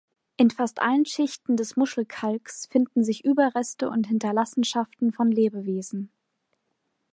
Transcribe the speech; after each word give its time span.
In 0.35 0.49
fast 0.49 0.81
allen 0.81 1.05
Schichten 1.05 1.57
des 1.57 1.75
Muschelkalks 1.75 2.65
finden 2.65 3.03
sich 3.03 3.23
Überreste 3.23 3.87
und 3.91 4.07
Hinterlassenschaften 4.07 5.11
von 5.11 5.31
Lebewesen. 5.31 6.11